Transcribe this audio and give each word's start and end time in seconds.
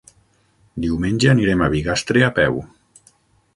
Diumenge 0.85 1.29
anirem 1.35 1.63
a 1.65 1.69
Bigastre 1.75 2.27
a 2.31 2.33
peu. 2.43 2.61